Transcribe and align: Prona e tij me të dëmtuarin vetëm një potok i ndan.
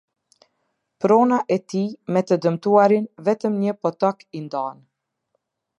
Prona 1.03 1.37
e 1.55 1.57
tij 1.73 1.85
me 2.15 2.23
të 2.29 2.39
dëmtuarin 2.45 3.07
vetëm 3.29 3.61
një 3.67 3.79
potok 3.83 4.27
i 4.41 4.45
ndan. 4.49 4.85